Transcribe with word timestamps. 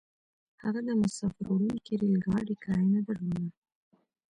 هغه 0.63 0.79
د 0.87 0.89
مساپر 1.01 1.45
وړونکي 1.49 1.91
ريل 1.99 2.15
ګاډي 2.25 2.55
کرايه 2.63 2.89
نه 2.95 3.01
درلوده. 3.07 3.47